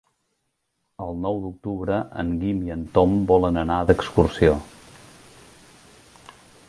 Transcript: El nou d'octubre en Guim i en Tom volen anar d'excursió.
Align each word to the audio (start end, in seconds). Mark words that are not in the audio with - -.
El 1.07 1.19
nou 1.25 1.35
d'octubre 1.43 1.99
en 2.23 2.31
Guim 2.45 2.63
i 2.69 2.73
en 2.77 2.85
Tom 2.97 3.13
volen 3.33 3.61
anar 3.65 3.77
d'excursió. 3.91 4.57